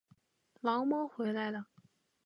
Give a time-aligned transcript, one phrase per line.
[0.61, 1.67] 牢猫回来了